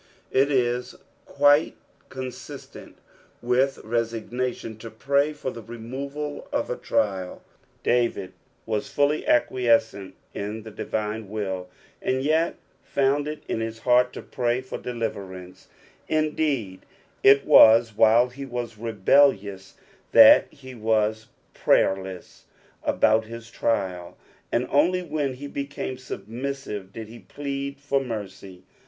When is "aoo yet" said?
12.03-12.55